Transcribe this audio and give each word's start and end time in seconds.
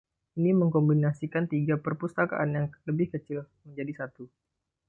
Ini 0.37 0.51
mengombinasikan 0.61 1.43
tiga 1.51 1.75
perpustakaan 1.85 2.49
yang 2.57 2.65
lebih 2.89 3.07
kecil 3.13 3.39
menjadi 3.69 3.91
satu. 4.01 4.23